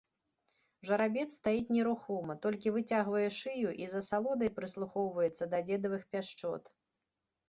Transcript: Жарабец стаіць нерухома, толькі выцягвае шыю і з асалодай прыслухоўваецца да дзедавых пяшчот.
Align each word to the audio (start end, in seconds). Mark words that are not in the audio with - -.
Жарабец 0.89 1.25
стаіць 1.39 1.73
нерухома, 1.75 2.35
толькі 2.45 2.73
выцягвае 2.77 3.25
шыю 3.39 3.73
і 3.83 3.89
з 3.91 4.01
асалодай 4.05 4.49
прыслухоўваецца 4.57 5.43
да 5.53 5.59
дзедавых 5.69 6.03
пяшчот. 6.17 6.63